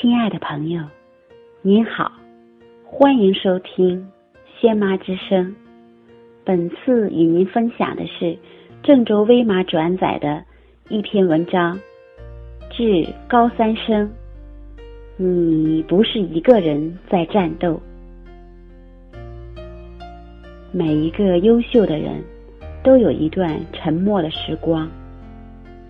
[0.00, 0.80] 亲爱的朋友，
[1.60, 2.12] 您好，
[2.84, 4.08] 欢迎收听
[4.60, 5.52] 仙妈之声。
[6.44, 8.38] 本次与您分享的是
[8.80, 10.44] 郑州微妈转载的
[10.88, 11.76] 一篇文章，
[12.70, 14.08] 致高三生。
[15.16, 17.82] 你不是一个人在战斗。
[20.70, 22.22] 每一个优秀的人，
[22.84, 24.88] 都有一段沉默的时光，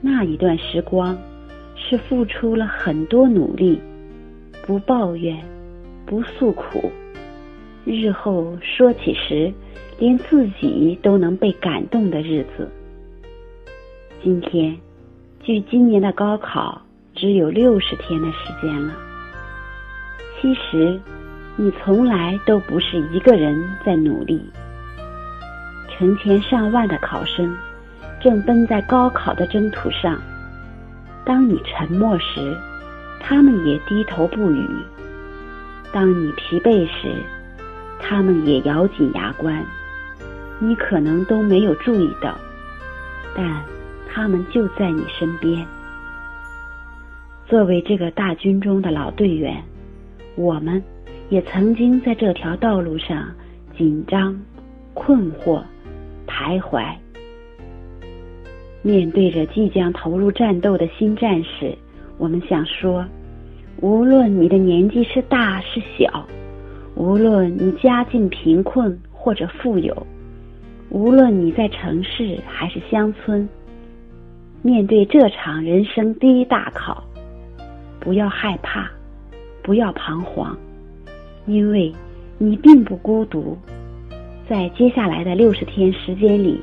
[0.00, 1.14] 那一段时光
[1.76, 3.78] 是付出了很多努力，
[4.68, 5.34] 不抱怨，
[6.04, 6.92] 不诉苦，
[7.86, 9.50] 日后说起时，
[9.98, 12.70] 连自己都能被感动的日子。
[14.22, 14.76] 今天，
[15.42, 16.82] 距今年的高考
[17.14, 18.92] 只有六十天的时间了。
[20.38, 21.00] 其实，
[21.56, 24.38] 你从来都不是一个人在努力。
[25.88, 27.56] 成千上万的考生
[28.20, 30.20] 正奔在高考的征途上。
[31.24, 32.54] 当你沉默时，
[33.20, 34.64] 他们也低头不语；
[35.92, 37.08] 当你疲惫时，
[37.98, 39.64] 他们也咬紧牙关。
[40.58, 42.36] 你可能都没有注意到，
[43.34, 43.62] 但
[44.08, 45.66] 他们就在你身边。
[47.46, 49.62] 作为这个大军中的老队员。
[50.36, 50.80] 我们
[51.30, 53.28] 也曾经在这条道路上
[53.76, 54.40] 紧张、
[54.94, 55.60] 困惑、
[56.28, 56.94] 徘徊。
[58.82, 61.76] 面对着即将投入战斗的新战士，
[62.18, 63.04] 我们想说：
[63.80, 66.26] 无论你的年纪是大是小，
[66.94, 70.06] 无论你家境贫困或者富有，
[70.90, 73.48] 无论你在城市还是乡村，
[74.62, 77.02] 面对这场人生第一大考，
[77.98, 78.90] 不要害怕。
[79.60, 80.56] 不要彷徨，
[81.44, 81.92] 因为
[82.38, 83.54] 你并不孤独。
[84.48, 86.58] 在接下来的六十天时间里，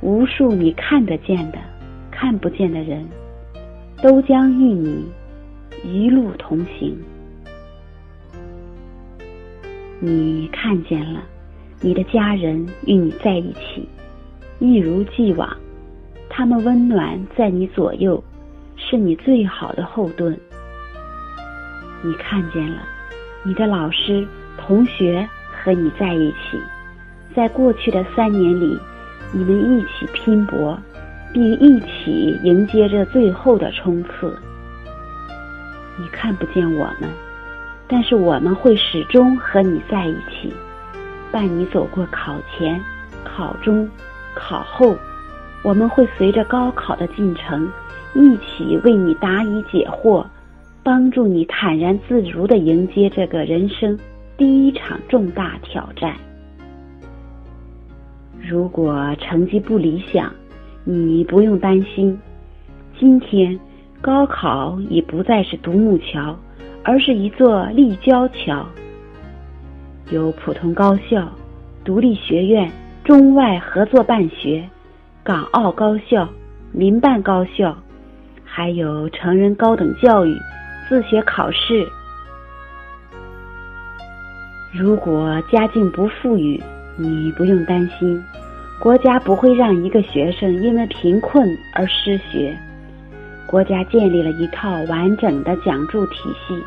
[0.00, 1.58] 无数你看得见的、
[2.10, 3.06] 看不见的人，
[4.06, 5.04] 都将与你
[5.82, 6.96] 一路同行。
[9.98, 11.24] 你看见了
[11.80, 13.88] 你的家人与你在一起，
[14.60, 15.50] 一如既往，
[16.30, 18.22] 他们温暖在你左右，
[18.76, 20.38] 是你最好的后盾。
[22.00, 22.82] 你看见了，
[23.42, 24.24] 你的老师、
[24.56, 26.60] 同学和你在一起，
[27.34, 28.78] 在过去的三年里，
[29.32, 30.78] 你们一起拼搏，
[31.32, 34.36] 并一起迎接着最后的冲刺。
[35.98, 37.08] 你看不见我们，
[37.88, 40.52] 但是我们会始终和你在一起，
[41.30, 42.80] 伴你走过考前、
[43.24, 43.88] 考中、
[44.34, 44.96] 考后。
[45.62, 47.68] 我们会随着高考的进程，
[48.14, 50.24] 一起为你答疑解惑。
[50.84, 53.98] 帮助你坦然自如的迎接这个人生
[54.36, 56.14] 第一场重大挑战。
[58.40, 60.32] 如果成绩不理想，
[60.88, 62.16] 你不用担心。
[62.96, 63.58] 今天
[64.00, 66.38] 高考已不再是独木桥，
[66.84, 68.64] 而是一座立交桥。
[70.10, 71.28] 有普通高校、
[71.84, 72.70] 独立学院、
[73.04, 74.64] 中外合作办学、
[75.24, 76.28] 港澳高校、
[76.70, 77.76] 民办高校，
[78.44, 80.38] 还有成人高等教育。
[80.88, 81.84] 自学考试，
[84.72, 86.62] 如果家境不富裕，
[86.96, 88.22] 你不用担心，
[88.78, 92.56] 国家不会让一个学生因为贫困而失学。
[93.46, 96.62] 国家建立了一套完整的奖助体系，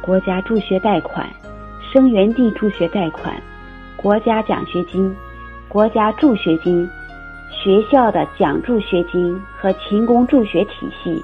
[0.00, 1.28] 国家助学贷款、
[1.92, 3.34] 生源地助学贷款、
[3.96, 5.14] 国家奖学金、
[5.68, 6.88] 国家助学金、
[7.50, 11.22] 学校的奖助学金和勤工助学体系。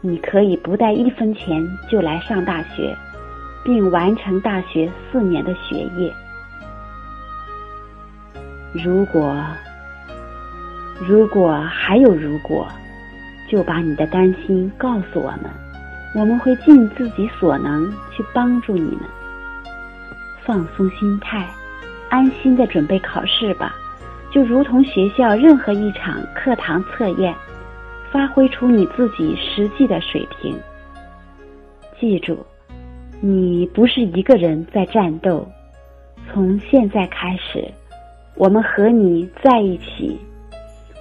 [0.00, 2.96] 你可以不带一分钱就来上大学，
[3.62, 6.10] 并完成大学四年的学业。
[8.72, 9.44] 如果，
[11.06, 12.68] 如果还有如果，
[13.48, 15.50] 就把你的担心告诉我们，
[16.14, 19.00] 我们会尽自己所能去帮助你们。
[20.44, 21.48] 放松心态，
[22.08, 23.74] 安心的准备考试吧，
[24.32, 27.34] 就如同学校任何一场课堂测验。
[28.12, 30.52] 发挥出你自己实际的水平。
[32.00, 32.44] 记住，
[33.20, 35.48] 你不是一个人在战斗。
[36.32, 37.72] 从现在开始，
[38.40, 40.18] 我们和你在一起，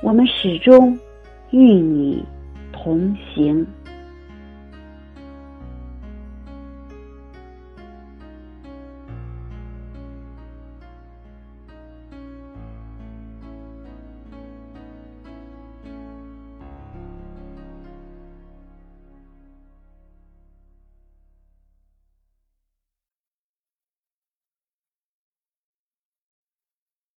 [0.03, 0.99] 我们始终
[1.51, 2.21] 与你
[2.73, 3.65] 同行。